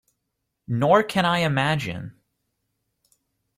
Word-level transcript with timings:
Nor 0.67 1.03
can 1.03 1.27
I 1.27 1.41
imagine. 1.41 2.15